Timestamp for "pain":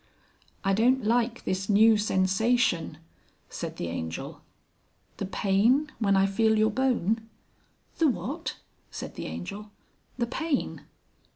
5.27-5.91, 10.25-10.85